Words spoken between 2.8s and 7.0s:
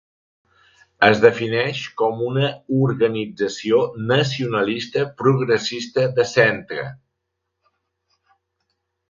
organització nacionalista progressista de centre.